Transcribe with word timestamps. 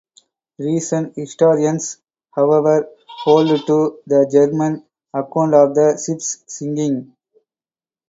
Recent 0.57 1.15
historians, 1.15 2.01
however, 2.33 2.89
hold 3.23 3.49
to 3.67 3.99
the 4.07 4.27
German 4.31 4.83
account 5.13 5.53
of 5.53 5.75
the 5.75 6.01
ship's 6.03 6.43
sinking. 6.47 7.15